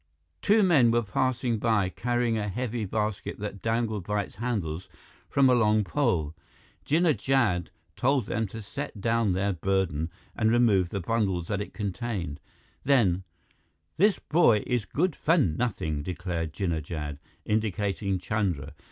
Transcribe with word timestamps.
Two 0.41 0.63
men 0.63 0.89
were 0.89 1.03
passing 1.03 1.59
by, 1.59 1.89
carrying 1.89 2.35
a 2.35 2.49
heavy 2.49 2.85
basket 2.85 3.37
that 3.37 3.61
dangled 3.61 4.03
by 4.07 4.23
its 4.23 4.37
handles 4.37 4.89
from 5.29 5.47
a 5.47 5.53
long 5.53 5.83
pole. 5.83 6.33
Jinnah 6.83 7.15
Jad 7.15 7.69
told 7.95 8.25
them 8.25 8.47
to 8.47 8.63
set 8.63 8.99
down 8.99 9.33
their 9.33 9.53
burden 9.53 10.09
and 10.35 10.49
remove 10.49 10.89
the 10.89 11.01
bundles 11.01 11.49
that 11.49 11.61
it 11.61 11.75
contained. 11.75 12.39
Then: 12.83 13.25
"This 13.97 14.17
boy 14.17 14.63
is 14.65 14.85
good 14.85 15.15
for 15.15 15.37
nothing," 15.37 16.01
declared 16.01 16.51
Jinnah 16.51 16.81
Jad, 16.81 17.19
indicating 17.45 18.17
Chandra. 18.17 18.73